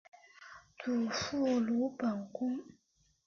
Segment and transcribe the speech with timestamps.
[0.79, 2.59] 祖父鲁本恭。